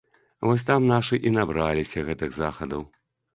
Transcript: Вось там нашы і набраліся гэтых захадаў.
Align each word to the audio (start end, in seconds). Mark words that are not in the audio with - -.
Вось 0.45 0.63
там 0.69 0.87
нашы 0.91 1.19
і 1.31 1.33
набраліся 1.35 2.05
гэтых 2.09 2.35
захадаў. 2.41 2.83